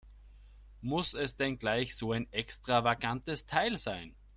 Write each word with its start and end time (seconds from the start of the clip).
Muss 0.81 1.13
es 1.13 1.35
denn 1.37 1.59
gleich 1.59 1.95
so 1.95 2.11
ein 2.11 2.25
extravagantes 2.33 3.45
Teil 3.45 3.77
sein? 3.77 4.15